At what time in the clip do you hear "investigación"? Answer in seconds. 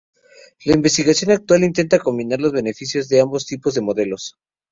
0.73-1.29